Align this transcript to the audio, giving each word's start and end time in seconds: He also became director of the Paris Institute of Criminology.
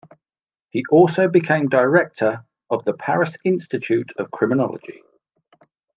He 0.71 0.83
also 0.89 1.27
became 1.27 1.69
director 1.69 2.43
of 2.71 2.83
the 2.85 2.93
Paris 2.93 3.37
Institute 3.45 4.11
of 4.17 4.31
Criminology. 4.31 5.03